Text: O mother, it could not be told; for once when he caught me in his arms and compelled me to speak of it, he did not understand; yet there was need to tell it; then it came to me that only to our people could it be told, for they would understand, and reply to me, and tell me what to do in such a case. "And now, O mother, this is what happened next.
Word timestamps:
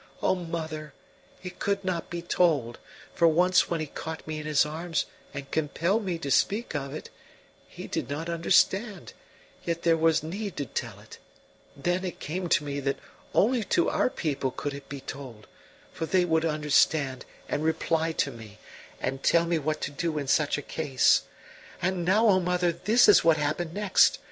O 0.23 0.33
mother, 0.33 0.95
it 1.43 1.59
could 1.59 1.85
not 1.85 2.09
be 2.09 2.23
told; 2.23 2.79
for 3.13 3.27
once 3.27 3.69
when 3.69 3.79
he 3.79 3.85
caught 3.85 4.25
me 4.25 4.39
in 4.39 4.47
his 4.47 4.65
arms 4.65 5.05
and 5.31 5.51
compelled 5.51 6.03
me 6.03 6.17
to 6.17 6.31
speak 6.31 6.73
of 6.73 6.91
it, 6.91 7.11
he 7.67 7.85
did 7.85 8.09
not 8.09 8.27
understand; 8.27 9.13
yet 9.63 9.83
there 9.83 9.95
was 9.95 10.23
need 10.23 10.57
to 10.57 10.65
tell 10.65 10.99
it; 10.99 11.19
then 11.77 12.03
it 12.03 12.19
came 12.19 12.49
to 12.49 12.63
me 12.63 12.79
that 12.79 12.97
only 13.35 13.63
to 13.65 13.89
our 13.91 14.09
people 14.09 14.49
could 14.49 14.73
it 14.73 14.89
be 14.89 15.01
told, 15.01 15.45
for 15.93 16.07
they 16.07 16.25
would 16.25 16.45
understand, 16.45 17.23
and 17.47 17.63
reply 17.63 18.11
to 18.11 18.31
me, 18.31 18.57
and 18.99 19.21
tell 19.21 19.45
me 19.45 19.59
what 19.59 19.81
to 19.81 19.91
do 19.91 20.17
in 20.17 20.27
such 20.27 20.57
a 20.57 20.63
case. 20.63 21.21
"And 21.79 22.03
now, 22.03 22.27
O 22.27 22.39
mother, 22.39 22.71
this 22.71 23.07
is 23.07 23.23
what 23.23 23.37
happened 23.37 23.75
next. 23.75 24.17